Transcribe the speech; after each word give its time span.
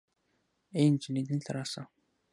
آې 0.75 0.83
انجلۍ 0.89 1.23
دلته 1.29 1.49
راسه 1.57 1.81